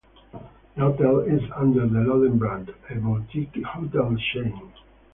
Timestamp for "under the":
1.55-1.99